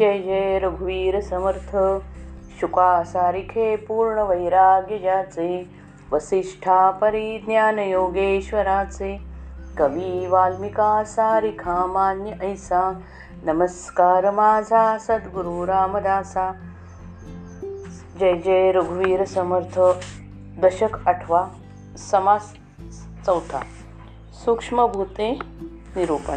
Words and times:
जय 0.00 0.18
जय 0.18 0.58
रघुवीर 0.58 1.20
समर्थ 1.20 1.76
शुका 2.60 3.04
सारिखे 3.04 3.76
पूर्ण 3.76 4.18
वैराग्यजाचे 4.18 5.68
वसिष्ठा 6.12 6.90
परिज्ञान 6.90 7.78
योगेश्वराचे 7.78 9.20
कवी 9.78 10.26
वाल्मिका 10.26 11.04
सारिखा 11.04 11.86
मान्य 11.86 12.30
ऐसा 12.42 13.00
नमस्कार 13.44 14.30
माझा 14.30 14.98
सद्गुरु 14.98 15.66
रामदासा. 15.66 16.52
जय 18.20 18.34
जय 18.34 18.72
रघुवीर 18.72 19.24
समर्थ 19.24 19.80
दशक 20.60 21.08
आठवा 21.08 21.46
समास 21.96 22.54
चौथा 23.26 23.62
सूक्ष्मभूते 24.44 25.32
निरूपण. 25.96 26.36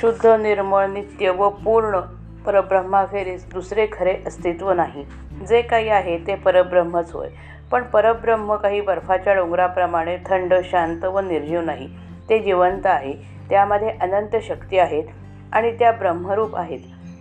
शुद्ध 0.00 0.26
निर्मळ 0.26 0.86
नित्य 0.86 1.30
व 1.30 1.48
पूर्ण 1.48 2.00
परब्रह्माखेरीस 2.46 3.52
दुसरे 3.52 3.86
खरे 3.92 4.14
अस्तित्व 4.26 4.72
नाही. 4.72 5.04
जे 5.48 5.62
काही 5.62 5.88
आहे 5.88 6.18
ते 6.18 6.34
परब्रह्मच 6.34 7.12
होय. 7.12 7.28
पण 7.72 7.82
परब्रह्म 7.82 8.56
काही 8.56 8.80
बर्फाच्या 8.80 9.34
डोंगराप्रमाणे 9.34 10.16
थंड 10.26 10.54
शांत 10.64 11.04
व 11.04 11.20
निर्जीव 11.20 11.60
नाही. 11.60 11.88
ते 12.28 12.38
जिवंत 12.38 12.86
आहे. 12.86 13.12
त्यामध्ये 13.50 13.90
अनंत 14.00 14.36
शक्ती 14.42 14.78
आहेत 14.78 15.04
आणि 15.52 15.78
त्या 15.78 15.92
ब्रह्मरूप 15.92 16.56
आहेत. 16.56 16.80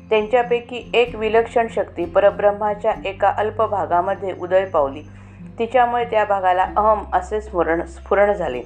त्यांच्यापैकी 0.10 0.92
एक 0.94 1.16
विलक्षण 1.16 1.68
शक्ती 1.72 2.06
परब्रह्माच्या 2.06 2.94
एका 3.06 3.34
अल्प 3.38 3.62
भागामध्ये 3.62 4.34
उदय 4.42 4.66
पावली. 4.66 5.02
तिच्यामुळे 5.60 6.06
त्या 6.06 6.26
भागाला 6.26 6.64
अहम 6.64 7.04
असे 7.14 7.42
स्मरण 7.42 7.86
स्फुरण 7.86 8.34
झाले. 8.34 8.62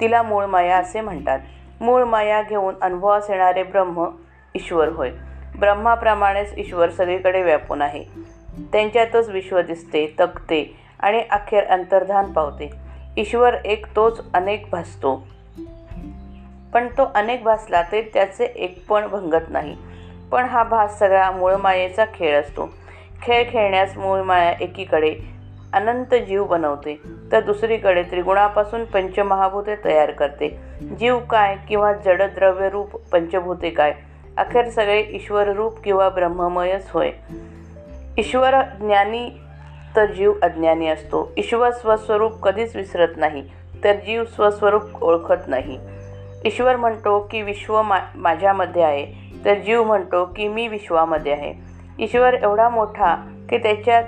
तिला 0.00 0.22
मूळ 0.22 0.44
माया 0.44 0.76
असे 0.76 1.00
म्हणतात. 1.00 1.38
मूळ 1.80 2.04
माया 2.04 2.42
घेऊन 2.42 2.74
अनुभवास 2.82 3.30
येणारे 3.30 3.62
ब्रह्म 3.62 4.10
ईश्वर 4.54 4.88
होय. 4.88 5.10
ब्रह्माप्रमाणेच 5.58 6.54
ईश्वर 6.58 6.90
सगळीकडे 6.90 7.42
व्यापून 7.42 7.82
आहे. 7.82 8.04
त्यांच्यातच 8.72 9.28
विश्व 9.28 9.60
दिसते 9.60 10.14
तकते 10.20 10.76
आणि 11.00 11.22
अखेर 11.30 11.64
अंतर्धान 11.64 12.32
पावते. 12.32 12.70
ईश्वर 13.16 13.54
एक 13.64 13.86
तोच 13.96 14.32
अनेक 14.34 14.66
भासतो. 14.72 15.26
पण 16.72 16.88
तो 16.88 17.10
अनेक 17.14 17.42
भासला 17.42 17.82
तरी 17.82 18.02
त्याचे 18.02 18.44
एक 18.44 18.88
पण 18.88 19.06
भंगत 19.06 19.44
नाही. 19.48 19.76
पण 20.30 20.44
हा 20.44 20.62
भास 20.62 20.98
सगळा 20.98 21.30
मूळ 21.30 21.54
मायेचा 21.54 22.04
खेळ 22.14 22.40
असतो. 22.40 22.68
खेळ 23.22 23.50
खेळण्यास 23.50 23.96
मूळ 23.96 24.20
माया 24.20 24.50
एकीकडे 24.50 25.16
अनंत 25.72 26.14
जीव 26.14 26.44
बनवते. 26.44 27.17
तर 27.32 27.40
दुसरीकडे 27.40 28.02
त्रिगुणापासून 28.02 28.84
पंचमहाभूते 28.84 29.76
तयार 29.84 30.10
करते. 30.10 30.60
जीव 31.00 31.18
काय 31.18 31.56
किंवा 31.68 31.92
जडद्रव्य 31.92 32.68
रूप 32.68 32.96
पंचभूते 33.12 33.70
काय? 33.70 33.94
अखेर 34.36 34.68
सगळे 34.68 35.04
ईश्वररूप 35.10 35.78
किंवा 35.84 36.08
ब्रह्ममयच 36.08 36.90
होय. 36.90 37.10
ईश्वर 38.18 38.54
ज्ञानी 38.80 39.30
तर 39.96 40.06
जीव 40.06 40.32
अज्ञानी 40.42 40.88
असतो. 40.88 41.32
ईश्वर 41.36 41.70
स्वस्वरूप 41.70 42.42
कधीच 42.42 42.76
विसरत 42.76 43.08
नाही 43.16 43.44
तर 43.84 43.92
जीव 43.92 44.24
स्वस्वरूप 44.24 45.04
ओळखत 45.04 45.48
नाही. 45.48 45.78
ईश्वर 46.44 46.76
म्हणतो 46.76 47.28
की 47.30 47.42
विश्व 47.42 47.82
मा 47.82 47.98
माझ्यामध्ये 48.14 48.82
आहे 48.82 49.06
तर 49.44 49.54
जीव 49.54 49.84
म्हणतो 49.84 50.24
की 50.24 50.48
मी 50.48 50.68
विश्वामध्ये 50.68 51.32
आहे. 51.32 51.54
ईश्वर 51.98 52.34
एवढा 52.34 52.68
मोठा 52.68 53.14
की 53.50 53.58
त्याच्यात 53.58 54.04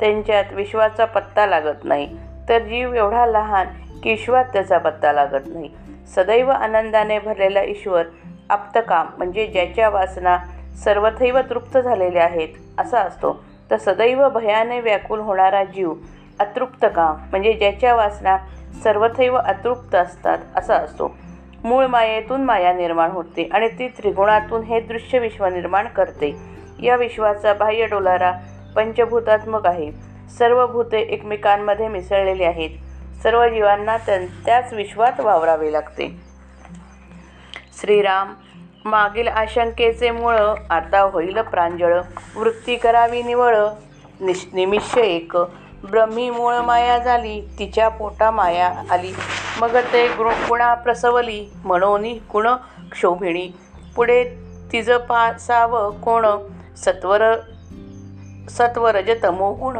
त्यांच्यात 0.00 0.44
विश्वाचा 0.52 1.04
पत्ता 1.04 1.46
लागत 1.46 1.84
नाही. 1.84 2.16
तर 2.48 2.58
जीव 2.58 2.94
एवढा 2.94 3.26
लहान 3.26 3.66
की 4.02 4.10
विश्वात 4.10 4.44
त्याचा 4.44 4.78
पत्ता 4.78 5.12
लागत 5.12 5.46
नाही. 5.46 5.70
सदैव 6.14 6.50
आनंदाने 6.50 7.18
भरलेला 7.18 7.62
ईश्वर 7.62 8.04
आप्तकाम 8.50 9.06
म्हणजे 9.18 9.46
ज्याच्या 9.46 9.88
वासना 9.88 10.38
सर्वथैव 10.84 11.38
तृप्त 11.50 11.78
झालेल्या 11.78 12.24
आहेत 12.24 12.48
असा 12.78 13.00
असतो. 13.00 13.44
तर 13.70 13.76
सदैव 13.76 14.28
भयाने 14.28 14.80
व्याकुल 14.80 15.20
होणारा 15.20 15.64
जीव 15.64 15.94
अतृप्त 16.38 16.86
काम 16.96 17.16
म्हणजे 17.30 17.52
ज्याच्या 17.52 17.94
वासना 17.94 18.36
सर्वथैव 18.84 19.36
अतृप्त 19.36 19.94
असतात 19.94 20.38
असा 20.56 20.74
असतो. 20.74 21.16
मूळ 21.64 21.86
मायेतून 21.86 22.40
माया 22.40 22.72
निर्माण 22.72 23.10
होते 23.10 23.48
आणि 23.52 23.68
ती 23.68 23.88
त्रिगुणातून 23.88 24.62
हे 24.62 24.80
दृश्य 24.80 25.18
विश्व 25.18 25.46
निर्माण 25.46 25.88
करते. 25.88 26.36
या 26.82 26.96
विश्वाचा 26.96 27.52
बाह्य 27.52 27.86
डोलारा 27.86 28.32
पंचभूतात्मक 28.76 29.66
आहे. 29.66 30.07
सर्व 30.28 30.66
भूते 30.66 31.00
एकमेकांमध्ये 31.00 31.88
मिसळलेली 31.88 32.44
आहेत. 32.44 32.70
सर्व 33.22 33.48
जीवांना 33.48 33.96
त्यां 33.96 34.26
त्याच 34.26 34.72
विश्वात 34.72 35.20
वावरावे 35.20 35.72
लागते. 35.72 36.20
श्रीराम 37.80 38.34
मागील 38.84 39.28
आशंकेचे 39.28 40.10
मुळं 40.10 40.54
आता 40.70 41.00
होईल 41.00 41.42
प्रांजळ. 41.42 42.00
वृत्ती 42.36 42.76
करावी 42.76 43.22
निवळ 43.22 43.56
निश 44.20 44.48
निमिष 44.52 44.98
एक. 44.98 45.32
ब्रह्मी 45.90 46.30
मूळ 46.30 46.54
माया 46.54 46.98
झाली 46.98 47.40
तिच्या 47.58 47.88
पोटा 47.88 48.30
माया 48.30 48.72
आली. 48.90 49.12
मग 49.60 49.76
ते 49.76 50.08
गुण 50.08 50.26
गुणा 50.26 50.74
प्रसवली 50.74 51.46
म्हणून 51.64 52.04
गुण 52.32 52.48
क्षोभिणी. 52.92 53.50
पुढे 53.96 54.24
तिचं 54.72 54.98
पासावं 54.98 56.00
कोण? 56.00 56.26
सत्वर 56.76 57.36
सत्वरज 58.50 59.10
तमोगुण 59.24 59.76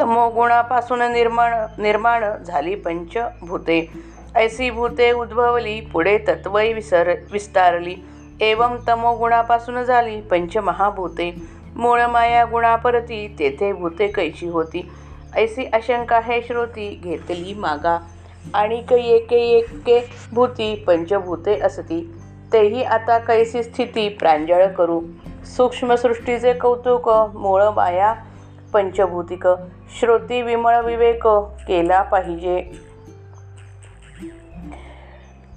तमोगुणापासून 0.00 1.02
निर्माण 1.02 1.54
निर्माण 1.78 2.24
झाली 2.46 2.74
पंचभूते. 2.74 3.92
ऐसी 4.36 4.70
भूते 4.70 5.12
उद्भवली 5.12 5.80
पुढे 5.80 6.18
तत्वई 6.18 6.72
विसर 6.72 7.14
विस्तारली. 7.32 7.94
एवं 8.40 8.76
तमोगुणापासून 8.88 9.82
झाली 9.82 10.20
पंचमहाभूते. 10.20 11.42
मूळ 11.76 12.02
माया 12.02 12.44
गुणापरती 12.44 13.36
तेथे 13.38 13.72
भूते 13.72 14.06
कैशी 14.06 14.46
होती? 14.46 14.90
ऐसी 15.36 15.64
आशंका 15.72 16.20
हे 16.20 16.42
श्रोती 16.42 17.00
घेतली 17.04 17.54
मागा. 17.54 17.98
आणि 18.54 18.84
एके 18.90 19.36
एके 19.36 20.10
भूती 20.32 20.84
पंचभूते 20.86 21.60
असती. 21.60 22.14
तेही 22.52 22.82
आता 22.82 23.18
कैसी 23.18 23.62
स्थिती 23.62 24.08
प्रांजळ 24.08 24.66
करू. 24.66 25.00
सूक्ष्मसृष्टीचे 25.56 26.52
कौतुक 26.52 27.08
मूळ 27.36 27.62
माया 27.62 28.14
पंचभूतिक. 28.74 29.48
श्रोती 30.00 30.42
विमळ 30.42 30.80
विवेक 30.84 31.26
केला 31.68 32.02
पाहिजे. 32.02 32.70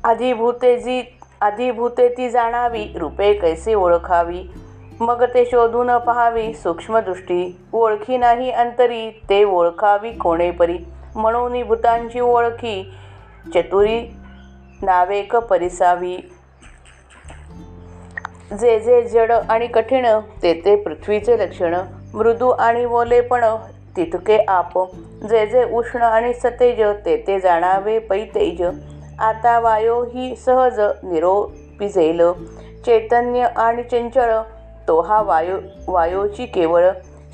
अधिभूते 0.04 0.78
जी 0.78 1.04
अधिभूते 1.42 2.10
ती 2.10 2.30
जाणावी 2.30 2.88
रूपे 2.96 3.34
कैसे 3.34 3.74
ओळखावी. 3.74 4.44
मग 5.00 5.24
ते 5.24 5.46
शोधून 5.46 5.98
पहावी 5.98 6.54
सूक्ष्मदृष्टी 6.54 7.60
ओळखी 7.74 8.18
नाही 8.18 8.52
अंतरी 8.52 9.10
ते 9.10 9.44
ओळखावी 9.44 10.12
कोणेपरी 10.12 10.78
म्हणून 11.16 11.64
भूतांची 11.64 12.20
ओळखी 12.20 12.94
चतुरी 13.56 14.02
नावेक 14.82 15.36
परिसावी. 15.36 16.18
जे 18.60 18.80
जे 18.80 19.02
जड 19.02 19.32
आणि 19.32 19.68
कठीण 19.68 20.06
ते 20.44 20.62
ते 20.66 20.76
पृथ्वीचे 20.76 21.40
लक्षण. 21.40 21.76
मृदू 22.14 22.50
आणि 22.50 22.86
ओलेपण 22.86 23.46
तितके 23.96 24.38
आप. 24.48 24.78
जे 25.30 25.46
जे 25.46 25.64
उष्ण 25.74 26.02
आणि 26.02 26.34
सतेज 26.34 26.82
ते 27.06 27.16
ते 27.28 27.40
जाणावे 27.40 27.98
पैतेज. 28.00 28.62
आता 29.20 29.60
वायो 29.60 30.02
ही 30.04 30.36
सहज 30.36 30.80
निरोपिजेल. 31.04 32.22
चैतन्य 32.86 33.48
आणि 33.56 33.84
चंचळ 33.84 34.36
तो 34.88 35.00
हा 35.02 35.22
वायू 35.22 35.58
वायोची 35.88 36.46
केवळ 36.46 36.90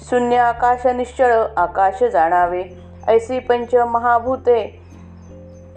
शून्य 0.10 0.38
आकाश 0.38 0.86
निश्चळ 0.88 1.34
आकाश 1.58 2.04
जाणावे. 2.04 2.64
ऐसी 3.08 3.40
पंच 3.40 3.76
महाभूते 3.76 4.60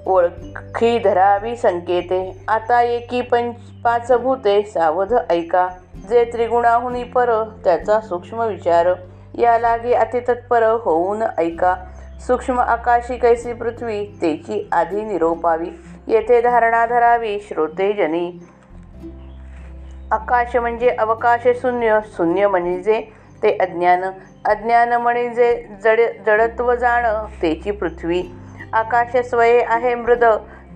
ओळखी 0.06 0.98
धरावी 0.98 1.56
संकेते. 1.56 2.20
आता 2.48 2.80
एकी 2.82 3.20
पंच 3.20 3.54
पाच 3.84 4.12
भूते 4.12 4.62
सावध 4.62 5.14
ऐका. 5.30 5.68
जे 6.10 6.24
त्रिगुणाहुनी 6.24 7.03
पर 7.04 7.33
त्याचा 7.65 8.01
सूक्ष्म 8.01 8.41
विचार. 8.41 8.89
या 9.39 9.59
लागे 9.59 9.92
अतितत्पर 9.95 10.62
होऊन 10.83 11.22
ऐका. 11.39 11.74
सूक्ष्म 12.27 12.59
आकाशी 12.60 13.16
कैसी 13.16 13.53
पृथ्वी 13.53 14.04
तेची 14.22 14.68
आधी 14.72 15.03
निरोपावी. 15.03 15.71
येथे 16.07 16.41
धारणा 16.41 16.84
धरावी 16.86 17.39
श्रोतेजनी 17.41 18.30
आकाश 20.12 20.57
म्हणजे 20.57 20.89
अवकाश 20.91 21.47
शून्य 21.57 21.98
शून्य 22.16 22.47
म्हणजे 22.48 23.01
ते 23.42 23.56
अज्ञान. 23.60 24.04
अज्ञान 24.45 24.92
म्हणजे 24.92 25.54
जड 25.84 26.01
जडत्व 26.27 26.74
जाण 26.74 27.06
तेची 27.42 27.71
पृथ्वी. 27.71 28.22
आकाश 28.72 29.16
स्वये 29.16 29.60
आहे 29.68 29.95
मृद 29.95 30.24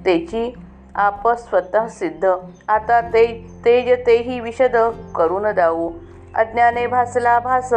तेची 0.07 0.53
आप 0.95 1.23
स्वतः 1.29 1.87
सिद्ध 1.89 2.25
आता 2.71 3.01
ते 3.01 3.27
तेज 3.65 3.89
तेही 4.07 4.39
विशद 4.41 4.77
करून 5.17 5.51
दाऊ 5.55 5.89
अज्ञाने 6.35 6.87
भासला 6.87 7.39
भास 7.41 7.73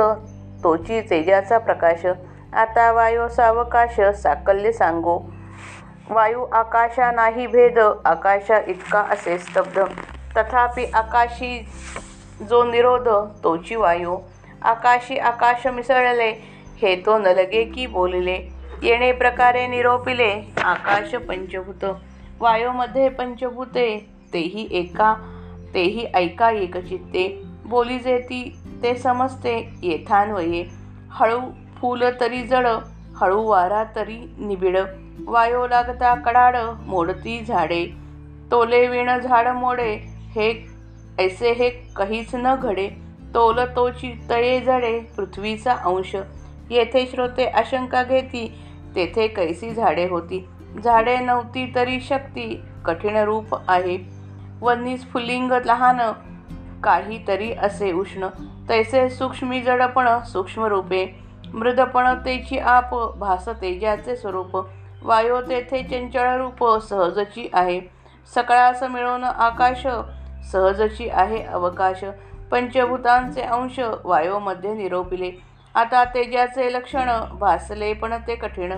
तोची 0.63 0.99
तेजाचा 1.01 1.57
प्रकाश. 1.57 2.05
आता 2.53 2.91
वायो 2.91 3.27
सावकाश 3.27 3.99
साकल्य 4.21 4.71
सांगो. 4.71 5.17
वायू 6.09 6.43
आकाशा 6.53 7.09
नाही 7.11 7.47
भेद 7.47 7.79
आकाशा 8.05 8.59
इतका 8.67 8.99
असे 9.11 9.37
स्तब्ध. 9.37 9.79
तथापि 10.37 10.85
आकाशी 10.93 11.59
जो 12.49 12.63
निरोध 12.63 13.07
तोची 13.43 13.75
वायू. 13.75 14.17
आकाशी 14.61 15.17
आकाश 15.17 15.65
मिसळले 15.67 16.29
हे 16.81 16.95
तो 17.05 17.17
न 17.17 17.33
लगे 17.37 17.63
की 17.63 17.87
बोलले? 17.87 18.37
येणे 18.83 19.11
प्रकारे 19.11 19.65
निरोपिले 19.67 20.29
आकाश 20.63 21.15
पंचभूत. 21.27 21.85
वायूमध्ये 22.39 23.09
पंचभूते 23.09 24.09
तेही 24.33 24.67
एका 24.71 25.13
तेही 25.73 26.05
ऐका 26.13 26.49
एकचित्ते 26.51 27.43
बोली 27.65 27.99
जेती 27.99 28.55
ते 28.83 28.95
समजते 28.95 29.69
येथान्वये. 29.83 30.65
हळू 31.09 31.39
फुल 31.77 32.03
तरी 32.21 32.43
जड 32.43 32.67
हळू 33.15 33.41
वारा 33.43 33.83
तरी 33.95 34.17
निबिड. 34.37 34.77
वायो 35.27 35.67
लागता 35.67 36.15
कडाड 36.15 36.55
मोडती 36.85 37.45
झाडे. 37.47 37.85
तोले 38.51 38.87
विण 38.87 39.19
झाड 39.19 39.47
मोडे 39.47 39.97
हे 40.35 40.67
ऐसे 41.19 41.51
हे 41.51 41.69
काहीच 41.69 42.35
न 42.35 42.55
घडे. 42.55 42.89
तोल 43.33 43.59
तोची 43.75 44.13
तये 44.29 44.59
जडे 44.61 44.99
पृथ्वीचा 44.99 45.73
अंश. 45.73 46.15
येथे 46.69 47.05
श्रोते 47.05 47.45
आशंका 47.45 48.03
घेती 48.03 48.53
तेथे 48.95 49.27
कैसी 49.27 49.69
झाडे 49.69 50.07
होती. 50.07 50.45
झाडे 50.83 51.17
नव्हती 51.17 51.71
तरी 51.75 51.99
शक्ती 51.99 52.61
कठीण 52.85 53.15
रूप 53.17 53.55
आहे. 53.67 53.97
वन्नीस 54.61 55.11
फुलिंग 55.11 55.51
लहान 55.65 55.99
काहीतरी 56.83 57.53
असे 57.53 57.91
उष्ण. 57.91 58.27
तैसे 58.69 59.09
सूक्ष्मी 59.09 59.61
जडपण 59.61 60.07
सूक्ष्म 60.23 60.63
रूपे 60.63 61.19
मृदपण 61.53 62.13
तेची 62.13 62.57
आप 62.57 62.95
भास 63.17 63.49
तेजाचे 63.49 64.15
स्वरूप. 64.15 64.67
वायो 65.03 65.41
तेथे 65.41 65.83
चंचळ 65.83 66.37
रूप 66.37 66.77
सहजची 66.77 67.49
आहे. 67.53 67.81
सकाळास 68.35 68.83
मिळून 68.83 69.23
आकाश 69.23 69.87
सहजची 70.51 71.09
आहे 71.09 71.43
अवकाश. 71.43 72.05
पंचभूतांचे 72.51 73.41
अंश 73.41 73.79
वायोमध्ये 74.03 74.73
निरोपिले. 74.73 75.31
आता 75.75 76.03
तेजाचे 76.03 76.73
लक्षण 76.73 77.09
भासले 77.39 77.93
पण 77.93 78.13
ते 78.27 78.35
कठीण. 78.35 78.73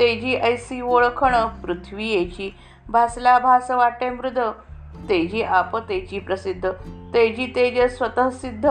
तेजी 0.00 0.34
ऐसी 0.34 0.80
ओळखण 0.80 1.46
पृथ्वी 1.46 2.08
येची 2.08 2.54
भासला 2.88 3.38
भास 3.38 3.70
वाटे 3.70 4.10
मृद. 4.10 4.38
तेजी 5.08 5.42
आपतेची 5.42 6.18
प्रसिद्ध. 6.18 6.70
तेजी 7.14 7.46
तेज 7.46 7.96
स्वतः 7.96 8.30
सिद्ध. 8.30 8.70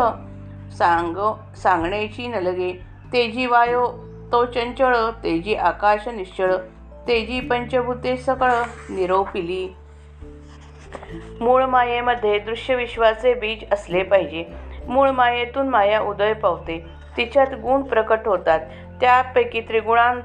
सांग 0.78 1.34
सांगण्याची 1.56 2.28
नलगे. 2.28 2.72
तेजी 3.14 3.46
वायो 3.46 3.88
तो 4.31 4.46
चंचळ. 4.46 4.96
तेजी 5.24 5.56
आकाश 5.56 6.08
निश्चळ. 6.08 6.56
तेजी 7.08 7.40
पंचभूते 7.40 8.18
सकळ 8.18 8.52
निरोपिली. 8.90 9.76
मूळ 11.42 11.64
मायेमध्ये 11.64 12.40
दृश्य 12.40 12.76
विश्वाचे 12.76 13.34
बीज 13.34 13.64
असले 13.72 14.04
पाहिजे. 14.04 14.46
मूळ 14.88 15.10
मायेतून 15.10 15.68
माया 15.68 16.02
उदय 16.02 16.34
पावते. 16.34 16.86
तिच्यात 17.18 17.48
गुण 17.48 17.81
प्रकट 17.81 18.20
होतात. 18.26 18.60
त्यापैकी 19.02 19.62
त्रिगुणां 19.62 20.20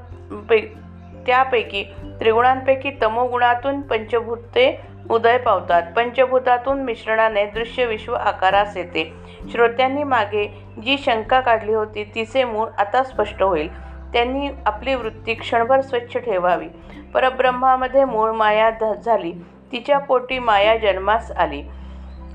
त्यापैकी 1.25 1.83
त्रिगुणांपैकी 2.19 2.91
तमोगुणातून 3.01 3.81
पंचभूते 3.81 4.81
उदय 5.09 5.37
पावतात. 5.37 5.83
पंचभूतातून 5.95 6.83
मिश्रणाने 6.83 7.45
दृश्य 7.45 7.85
विश्व 7.85 8.13
आकारास 8.13 8.77
येते. 8.77 9.13
श्रोत्यांनी 9.51 10.03
मागे 10.03 10.63
जी 10.85 10.97
शंका 10.97 11.39
काढली 11.39 11.73
होती 11.73 12.11
तिचे 12.15 12.43
मूळ 12.43 12.67
आता 12.77 13.03
स्पष्ट 13.03 13.43
होईल. 13.43 13.85
त्यांनी 14.13 14.49
आपली 14.65 14.95
वृत्ती 14.95 15.33
क्षणभर 15.33 15.81
स्वच्छ 15.81 16.17
ठेवावी. 16.17 16.67
परब्रह्मामध्ये 17.13 18.05
मूळ 18.05 18.31
माया 18.31 18.93
झाली. 18.93 19.33
तिच्या 19.71 19.97
पोटी 19.97 20.39
माया 20.39 20.77
जन्मास 20.77 21.31
आली. 21.31 21.63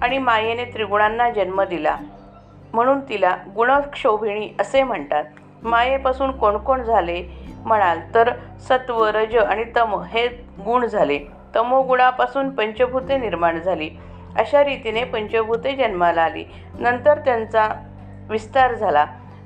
आणि 0.02 0.18
मायेने 0.18 0.64
त्रिगुणांना 0.64 1.30
जन्म 1.30 1.62
दिला. 1.62 1.96
म्हणून 2.72 3.00
तिला 3.00 3.36
गुणक्षोभिणी 3.54 4.48
असे 4.60 4.82
म्हणतात. 4.82 5.24
मायेपासून 5.62 6.30
कोण 6.30 6.56
कोण 6.56 6.82
झाले? 6.82 7.49
म्हणाल 7.64 8.00
तर 8.14 8.30
सत्व 8.68 9.04
रज 9.04 9.36
आणि 9.36 9.64
तम 9.76 9.94
हे 10.02 10.26
गुण 10.64 10.86
झाले. 10.86 11.18
तमोगुणापासून 11.54 12.50
पंचभूते 12.50 13.16
निर्माण 13.18 13.60
झाली. 13.60 13.90
अशा 14.38 14.64
रीतीने 14.64 15.04
पंचभूते 15.04 15.72
जन्माला 15.72 16.22
आली. 16.22 16.44
नंतर 16.78 17.18
त्यांचा 17.18 17.68
विस्तार 18.28 18.74
झाला. 18.74 19.04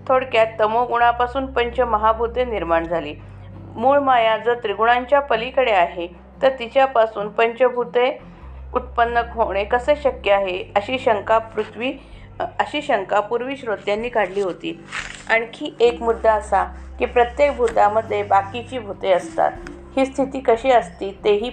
थोडक्यात 0.09 0.47
तमोगुणापासून 0.61 1.47
पंचमहाभूते 1.47 2.45
निर्माण 2.45 2.87
झाली. 2.87 3.15
मूळ 3.77 3.99
माया 3.99 4.37
जर 4.37 4.55
त्रिगुणांच्या 4.55 5.21
पलीकडे 5.21 5.73
आहे 5.73 6.07
तर 6.43 6.49
तिच्यापासून 6.49 7.29
पंचभूते 7.29 8.19
उत्पन्न 8.75 9.21
होणे 9.31 9.65
कसे 9.65 9.97
शक्य 9.97 10.33
आहे 10.33 10.73
अशी 10.77 10.99
शंका 10.99 11.39
पृथ्वी 11.39 11.93
अशी 12.41 12.83
शंका 12.83 13.21
पूर्वी 13.21 13.57
श्रोत्यांनी 13.57 14.09
काढली 14.09 14.41
होती. 14.41 14.85
आणखी 15.31 15.77
एक 15.81 16.03
मुद्दा 16.03 16.33
असा 16.33 16.65
की 16.99 17.05
प्रत्येक 17.05 17.57
भूतामध्ये 17.57 18.23
बाकीची 18.23 18.79
भूते 18.79 19.13
असतात. 19.13 19.53
ही 19.97 20.07
स्थिती 20.07 20.41
कशी 20.41 20.71
असती 20.71 21.19
तेही 21.25 21.51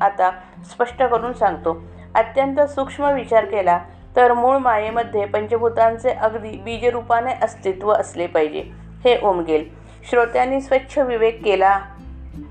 आता 0.00 0.30
स्पष्ट 0.70 1.02
करून 1.02 1.32
सांगतो. 1.32 1.82
अत्यंत 2.14 2.60
सूक्ष्म 2.60 3.12
विचार 3.12 3.44
केला 3.44 3.78
तर 4.16 4.32
मूळ 4.32 4.56
मायेमध्ये 4.56 5.24
पंचभूतांचे 5.24 6.10
अगदी 6.10 6.50
बीजरूपाने 6.50 7.32
अस्तित्व 7.42 7.92
असले 7.92 8.26
पाहिजे 8.26 8.60
हे 9.04 9.18
ओमगेल. 9.22 9.68
श्रोत्यांनी 10.10 10.60
स्वच्छ 10.60 10.98
विवेक 10.98 11.44
केला 11.44 11.78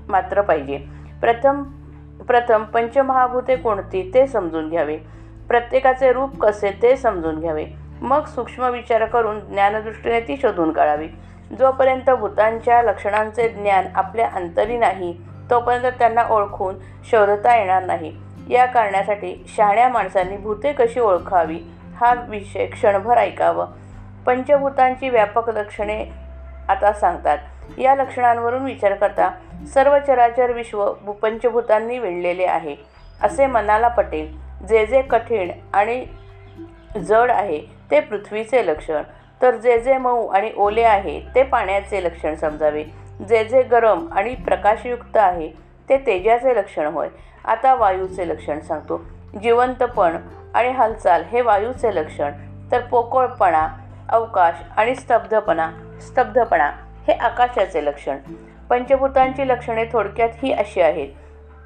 मात्र 0.08 0.40
पाहिजे. 0.40 0.78
प्रथम 1.20 1.62
प्रथम 2.26 2.64
पंचमहाभूते 2.64 3.56
कोणती 3.56 4.10
ते 4.14 4.26
समजून 4.26 4.68
घ्यावे. 4.70 4.98
प्रत्येकाचे 5.48 6.12
रूप 6.12 6.38
कसे 6.40 6.70
ते 6.82 6.96
समजून 6.96 7.40
घ्यावे. 7.40 7.64
मग 8.02 8.24
सूक्ष्म 8.24 8.64
विचार 8.64 9.04
करून 9.04 9.40
ज्ञानदृष्टीने 9.40 10.20
ती 10.20 10.36
शोधून 10.36 10.72
काढावी. 10.72 11.08
जोपर्यंत 11.58 12.10
भूतांच्या 12.10 12.82
लक्षणांचे 12.82 13.48
ज्ञान 13.48 13.84
आपल्या 13.94 14.28
अंतरी 14.34 14.76
नाही 14.76 15.16
तोपर्यंत 15.50 15.92
त्यांना 15.98 16.24
ओळखून 16.30 16.74
शोधता 17.04 17.56
येणार 17.56 17.82
नाही. 17.82 18.12
या 18.50 18.64
कारणासाठी 18.66 19.44
शहाण्या 19.56 19.88
माणसांनी 19.88 20.36
भूते 20.36 20.72
कशी 20.72 21.00
ओळखावी 21.00 21.58
हा 21.96 22.14
विषय 22.28 22.66
क्षणभर 22.66 23.18
ऐकावं. 23.18 23.66
पंचभूतांची 24.26 25.08
व्यापक 25.08 25.50
लक्षणे 25.50 26.04
आता 26.68 26.92
सांगतात. 26.92 27.38
या 27.78 27.94
लक्षणांवरून 27.94 28.64
विचार 28.64 28.94
करता 28.94 29.30
सर्व 29.74 29.98
चराचर 30.06 30.52
विश्व 30.52 30.92
पंचभूतांनी 31.22 31.98
विणलेले 31.98 32.44
आहे 32.44 32.76
असे 33.22 33.46
मनाला 33.46 33.88
पटेल. 33.88 34.36
जे 34.68 34.86
जे 34.86 35.02
कठीण 35.02 35.50
आणि 35.72 36.06
जड 36.96 37.30
आहे 37.30 37.60
ते 37.90 38.00
पृथ्वीचे 38.00 38.66
लक्षण. 38.66 39.02
तर 39.42 39.56
जे 39.56 39.78
जे 39.80 39.98
मऊ 39.98 40.26
आणि 40.26 40.50
ओले 40.56 40.82
आहे 40.82 41.20
ते 41.34 41.42
पाण्याचे 41.42 42.04
लक्षण 42.04 42.34
समजावे. 42.34 42.84
जे 43.28 43.44
जे 43.44 43.62
गरम 43.62 44.12
आणि 44.12 44.34
प्रकाशयुक्त 44.34 45.16
आहे 45.16 45.48
ते 45.88 45.98
तेजाचे 45.98 46.56
लक्षण 46.56 46.86
होय. 46.86 47.08
आता 47.44 47.74
वायूचे 47.74 48.28
लक्षण 48.28 48.60
सांगतो. 48.60 49.04
जिवंतपण 49.42 50.16
आणि 50.54 50.68
हालचाल 50.68 51.22
हे 51.22 51.40
वायूचे 51.40 51.94
लक्षण. 51.94 52.30
तर 52.72 52.80
पोकळपणा 52.80 53.68
अवकाश 54.08 54.54
आणि 54.76 54.94
स्तब्धपणा 54.94 55.70
स्तब्धपणा 56.00 56.70
हे 57.08 57.12
आकाशाचे 57.12 57.84
लक्षण. 57.84 58.16
पंचभूतांची 58.70 59.48
लक्षणे 59.48 59.84
थोडक्यात 59.92 60.28
ही 60.42 60.52
अशी 60.52 60.80
आहेत. 60.80 61.08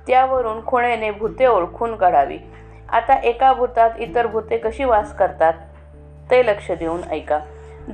त्यावरून 0.07 0.67
खुणेने 0.67 1.11
भूते 1.11 1.47
ओळखून 1.47 1.97
काढावी. 1.97 2.39
आता 2.93 3.15
एका 3.15 3.53
भूतात 3.53 3.91
इतर 3.99 4.27
भूते 4.27 4.59
कशी 4.59 4.85
वास 4.85 5.17
करतात? 5.17 5.53
ते 6.31 6.47
लक्ष 6.47 6.71
देऊन 6.71 7.01
ऐका. 7.11 7.39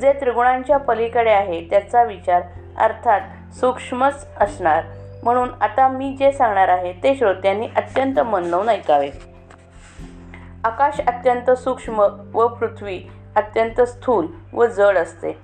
जे 0.00 0.12
त्रिगुणांच्या 0.12 0.76
पलीकडे 0.76 1.30
आहे 1.30 1.66
त्याचा 1.70 2.02
विचार 2.02 2.42
अर्थात 2.78 3.20
सूक्ष्मच 3.54 4.26
असणार. 4.40 4.84
म्हणून 5.22 5.48
आता 5.60 5.88
मी 5.88 6.16
जे 6.18 6.32
सांगणार 6.32 6.68
आहे 6.68 6.92
ते 6.92 7.14
श्रोत्यांनी 7.14 7.68
अत्यंत 7.76 8.20
मन 8.20 8.44
लावून 8.44 8.68
ऐकावे. 8.68 9.10
आकाश 10.64 11.00
अत्यंत 11.00 11.50
सूक्ष्म 11.50 12.06
व 12.34 12.48
पृथ्वी 12.48 13.02
अत्यंत 13.36 13.80
स्थूल 13.80 14.26
व 14.52 14.66
जड 14.66 14.98
असते. 14.98 15.38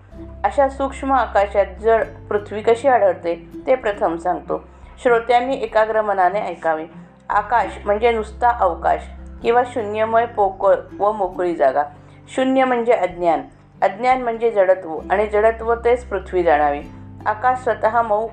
अशा 0.44 0.68
सूक्ष्म 0.68 1.12
आकाशात 1.12 1.66
जड 1.80 2.04
पृथ्वी 2.28 2.62
कशी 2.62 2.88
आढळते 2.88 3.48
ते 3.66 3.74
प्रथम 3.74 4.16
सांगतो. 4.16 4.64
श्रोत्यांनी 5.02 5.56
एकाग्र 5.56 6.02
मनाने 6.02 6.40
ऐकावे. 6.40 6.86
आकाश 7.28 7.78
म्हणजे 7.84 8.10
नुसता 8.10 8.48
अवकाश. 8.50 9.00
किंवा 9.42 9.62
शून्यमय 9.66 10.26
पोकळ 10.26 10.74
व 10.98 11.12
मोकळी 11.12 11.54
जागा. 11.54 11.82
शून्य 12.28 12.64
म्हणजे 12.64 12.92
अज्ञान. 12.92 13.42
अज्ञान 13.82 14.22
म्हणजे 14.22 14.50
जडत्व 14.50 14.98
आणि 15.10 15.26
जडत्व 15.26 15.74
तेच 15.74 16.04
पृथ्वी 16.04 16.42
जाणावी. 16.42 16.82
आकाश 17.26 17.58
स्वतः 17.58 18.02
मऊ 18.02 18.28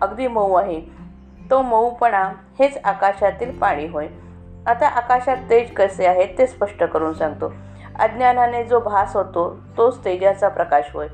अगदी 0.00 0.26
मऊ 0.26 0.54
आहे. 0.54 0.80
तो 1.50 1.62
मऊपणा 1.62 2.32
हेच 2.58 2.78
आकाशातील 2.84 3.58
पाणी 3.58 3.86
होय. 3.86 4.06
आता 4.66 4.88
आकाशात 4.88 5.36
तेज 5.50 5.74
कसे 5.74 6.06
आहे 6.06 6.26
ते 6.38 6.46
स्पष्ट 6.46 6.84
करून 6.84 7.14
सांगतो. 7.14 7.52
अज्ञानाने 7.98 8.64
जो 8.64 8.80
भास 8.80 9.16
होतो 9.16 9.56
तोच 9.76 10.04
तेजाचा 10.04 10.48
प्रकाश 10.48 10.90
होय. 10.94 11.08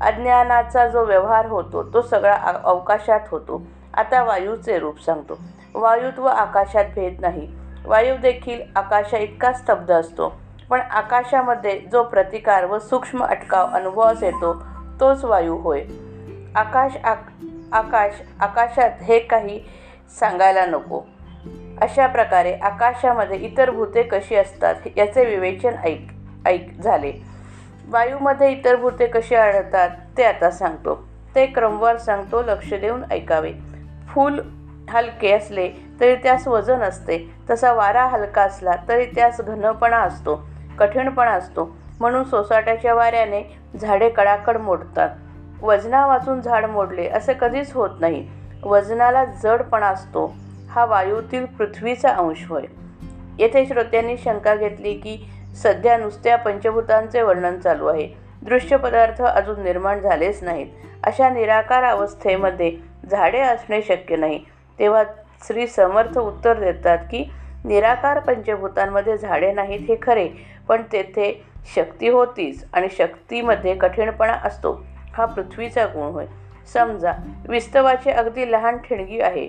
अज्ञानाचा 0.00 0.88
जो 0.88 1.04
व्यवहार 1.04 1.46
होतो 1.46 1.82
तो 1.82 2.02
सगळा 2.02 2.36
अवकाशात 2.64 3.20
होतो. 3.30 3.62
आता 3.94 4.22
वायूचे 4.22 4.78
रूप 4.78 5.04
सांगतो. 5.04 5.38
वायूत 5.74 6.18
व 6.18 6.26
आकाशात 6.26 6.84
भेद 6.94 7.16
नाही. 7.20 7.57
वायू 7.88 8.16
देखील 8.16 8.60
आकाशा 8.76 9.18
इतका 9.18 9.52
स्तब्ध 9.52 9.90
असतो. 9.90 10.40
पण 10.70 10.80
आकाशामध्ये 10.80 11.80
जो 11.92 12.02
प्रतिकार 12.02 12.64
व 12.64 12.78
सूक्ष्म 12.78 13.24
अटकाव 13.24 13.66
अनुभवास 13.66 14.22
येतो 14.22 14.62
तोच 15.00 15.24
वायू 15.24 15.56
होय. 15.56 15.84
आकाश 16.54 16.96
आक 17.04 17.26
आकाश 17.72 18.22
आकाशात 18.40 18.90
हे 19.02 19.18
काही 19.18 19.60
सांगायला 20.20 20.66
नको. 20.66 21.00
अशा 21.80 22.06
प्रकारे 22.06 22.54
आकाशामध्ये 22.54 23.38
इतर 23.38 23.70
भूते 23.70 24.02
कशी 24.02 24.34
असतात 24.34 24.74
याचे 24.96 25.24
विवेचन 25.24 25.74
ऐक 25.84 26.06
ऐक 26.46 26.80
झाले. 26.80 27.12
वायूमध्ये 27.88 28.52
इतर 28.52 28.76
भूते 28.76 29.06
कशी 29.06 29.34
आढळतात 29.34 29.90
ते 30.18 30.24
आता 30.24 30.50
सांगतो. 30.50 31.08
ते 31.34 31.46
क्रमवार 31.46 31.96
सांगतो 31.96 32.42
लक्ष 32.42 32.74
देऊन 32.74 33.02
ऐकावे. 33.10 33.52
फूल 34.08 34.40
हलके 34.90 35.32
असले 35.32 35.87
तरी 36.00 36.14
त्यास 36.14 36.48
वजन 36.48 36.80
असते. 36.80 37.34
तसा 37.50 37.72
वारा 37.72 38.04
हलका 38.06 38.42
असला 38.42 38.72
तरी 38.88 39.04
त्यास 39.04 39.40
घनपणा 39.40 39.98
असतो 39.98 40.48
कठीणपणा 40.78 41.30
असतो. 41.30 41.76
म्हणून 42.00 42.24
सोसाट्याच्या 42.24 42.94
वाऱ्याने 42.94 43.58
झाडे 43.80 44.08
कडाकड 44.08 44.56
मोडतात. 44.56 45.08
वजना 45.62 46.06
वाचून 46.06 46.40
झाड 46.40 46.64
मोडले 46.64 47.08
असे 47.08 47.34
कधीच 47.40 47.72
होत 47.72 47.90
नाही. 48.00 48.28
वजनाला 48.62 49.24
जडपणा 49.24 49.86
असतो. 49.86 50.34
हा 50.70 50.84
वायूतील 50.84 51.44
पृथ्वीचा 51.44 52.08
अंश 52.08 52.46
होय. 52.48 52.62
येथे 53.38 53.66
श्रोत्यांनी 53.66 54.16
शंका 54.16 54.54
घेतली 54.54 54.94
की 54.94 55.30
सध्या 55.62 55.96
नुसत्या 55.96 56.36
पंचभूतांचे 56.36 57.22
वर्णन 57.22 57.58
चालू 57.58 57.86
आहे. 57.86 58.08
दृश्य 58.42 58.76
पदार्थ 58.76 59.22
अजून 59.22 59.62
निर्माण 59.62 60.00
झालेच 60.00 60.42
नाहीत. 60.42 60.66
अशा 61.04 61.28
निराकार 61.28 61.84
अवस्थेमध्ये 61.84 62.76
झाडे 63.10 63.40
असणे 63.40 63.82
शक्य 63.82 64.16
नाही. 64.16 64.44
तेव्हा 64.78 65.02
श्री 65.46 65.66
समर्थ 65.66 66.18
उत्तर 66.18 66.58
देतात 66.60 66.98
की 66.98 67.24
निराकार 67.64 68.18
पंचभूतांमध्ये 68.18 69.16
झाडे 69.18 69.52
नाहीत 69.52 69.80
हे 69.88 69.96
खरे 70.02 70.28
पण 70.68 70.82
तेथे 70.92 71.44
शक्ती 71.74 72.08
होतीच 72.08 72.64
आणि 72.72 72.88
शक्तीमध्ये 72.98 73.74
कठीणपणा 73.74 74.32
असतो. 74.44 74.72
हा 75.14 75.24
पृथ्वीचा 75.24 75.86
गुण 75.86 76.12
होय. 76.12 76.26
समजा 76.72 77.12
विस्तवाची 77.48 78.10
अगदी 78.10 78.52
लहान 78.52 78.76
ठिणगी 78.78 79.20
आहे. 79.20 79.48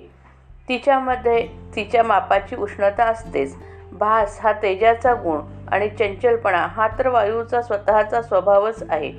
तिच्यामध्ये 0.70 1.48
तिच्या 1.76 2.04
मापाची 2.04 2.56
उष्णता 2.56 3.06
असतेच. 3.06 3.56
भास 3.92 4.40
हा 4.42 4.52
तेजाचा 4.54 5.14
गुण 5.14 5.40
आणि 5.72 5.90
चंचलपणा 5.90 6.66
हा 6.72 6.88
तर 6.88 7.08
वायूचा 7.08 7.62
स्वतःचा 7.62 8.22
स्वभावच 8.22 8.84
आहे. 8.90 9.12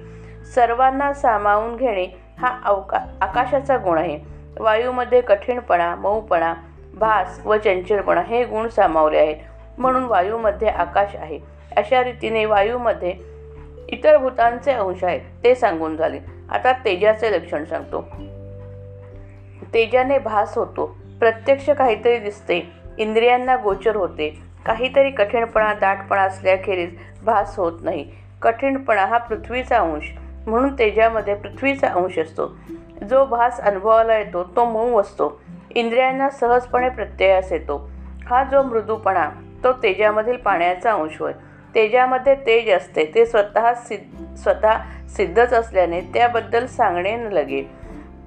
सर्वांना 0.54 1.12
सामावून 1.12 1.76
घेणे 1.76 2.06
हा 2.38 2.58
अवका 2.64 2.98
आकाशाचा 3.20 3.76
गुण 3.76 3.98
आहे. 3.98 4.18
वायूमध्ये 4.58 5.20
कठीणपणा 5.20 5.94
मऊपणा 5.94 6.54
भास 6.94 7.40
व 7.44 7.56
चंचलपणा 7.56 8.20
हे 8.20 8.44
गुण 8.44 8.68
सामावले 8.68 9.18
आहेत. 9.18 9.36
म्हणून 9.78 10.04
वायूमध्ये 10.04 10.68
आकाश 10.68 11.16
आहे. 11.16 11.38
अशा 11.76 12.04
रीतीने 12.04 12.44
वायूमध्ये 12.44 13.14
इतर 13.88 14.16
भूतांचे 14.16 14.72
अंश 14.72 15.04
आहेत 15.04 15.20
ते 15.44 15.54
सांगून 15.54 15.96
झाले. 15.96 16.18
आता 16.50 16.72
तेजाचे 16.72 17.32
लक्षण 17.32 17.64
सांगतो. 17.64 18.08
तेजाने 19.74 20.18
भास 20.18 20.58
होतो. 20.58 20.96
प्रत्यक्ष 21.20 21.70
काहीतरी 21.70 22.18
दिसते. 22.18 22.72
इंद्रियांना 22.98 23.56
गोचर 23.56 23.96
होते. 23.96 24.42
काहीतरी 24.66 25.10
कठीणपणा 25.10 25.74
दाटपणा 25.74 26.22
असल्याखेरीज 26.22 26.94
भास 27.24 27.58
होत 27.58 27.72
नाही. 27.82 28.10
कठीणपणा 28.42 29.06
हा 29.06 29.18
पृथ्वीचा 29.18 29.76
अंश. 29.76 30.10
म्हणून 30.46 30.78
तेजामध्ये 30.78 31.34
पृथ्वीचा 31.34 31.88
अंश 31.88 32.18
असतो. 32.18 32.56
जो 33.08 33.24
भास 33.24 33.60
अनुभवाला 33.60 34.18
येतो 34.18 34.44
तो 34.56 34.64
मऊ 34.64 35.00
असतो. 35.00 35.40
इंद्रियांना 35.74 36.30
सहजपणे 36.30 36.88
प्रत्ययास 36.88 37.52
येतो. 37.52 37.90
हा 38.26 38.44
जो 38.44 38.62
मृदूपणा 38.62 39.30
तो 39.64 39.72
तेजामधील 39.72 40.36
पाण्याचा 40.36 40.92
अंश 40.92 41.18
होय. 41.20 41.32
तेजामध्ये 41.74 42.34
तेज 42.34 42.70
असते. 42.70 43.12
ते 43.14 43.26
स्वतः 43.26 43.74
सिद्ध 43.74 44.36
स्वतः 44.36 44.78
सिद्धच 45.08 45.52
असल्याने 45.52 46.00
त्याबद्दल 46.00 46.66
सांगणे 46.66 47.16
न 47.16 47.32
लगे. 47.32 47.62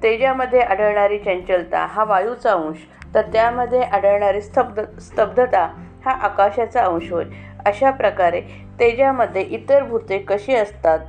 तेजामध्ये 0.04 0.62
आढळणारी 0.62 1.18
चंचलता 1.18 1.86
हा 1.86 2.04
वायूचा 2.04 2.52
अंश 2.52 2.78
तर 3.16 3.22
त्यामध्ये 3.22 3.82
आढळणारी 3.82 4.42
स्तब्ध 4.42 5.00
स्तब्धता 5.00 5.68
हा 6.06 6.12
आकाशाचा 6.12 6.84
अंश 6.84 7.12
होय. 7.12 7.26
अशा 7.66 7.92
प्रकारे 7.92 8.42
तेजामध्ये 8.80 9.42
इतर 9.42 9.84
भूते 9.84 10.18
कशी 10.18 10.56
असतात 10.56 11.00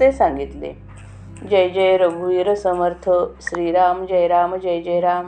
ते 0.00 0.12
सांगितले. 0.12 0.85
जय 1.46 1.68
जय 1.68 1.96
रघुवीर 1.96 2.54
समर्थ. 2.54 3.08
श्रीराम 3.42 4.06
जय 4.06 4.26
राम 4.28 4.56
जय 4.56 4.80
जय 4.80 5.00
राम. 5.00 5.26